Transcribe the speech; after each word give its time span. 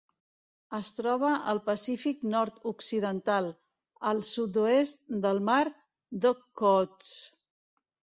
Es 0.75 0.87
troba 0.99 1.27
al 1.51 1.59
Pacífic 1.65 2.23
nord-occidental: 2.31 3.49
el 4.13 4.23
sud-oest 4.29 5.03
del 5.27 5.43
mar 5.51 5.59
d'Okhotsk. 6.25 7.29